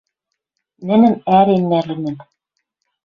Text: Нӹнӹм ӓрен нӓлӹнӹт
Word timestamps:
Нӹнӹм 0.87 1.15
ӓрен 1.37 1.63
нӓлӹнӹт 1.71 2.17